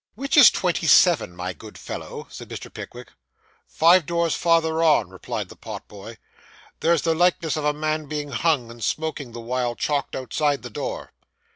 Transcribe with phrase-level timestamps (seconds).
[0.15, 2.73] 'Which is twenty seven, my good fellow?' said Mr.
[2.73, 3.11] Pickwick.
[3.67, 6.17] 'Five doors farther on,' replied the pot boy.
[6.79, 10.71] 'There's the likeness of a man being hung, and smoking the while, chalked outside the
[10.71, 11.11] door.